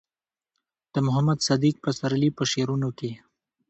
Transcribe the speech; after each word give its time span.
د 0.93 0.95
محمد 1.05 1.39
صديق 1.47 1.75
پسرلي 1.83 2.29
په 2.37 2.43
شعرونو 2.51 2.89
کې 2.97 3.11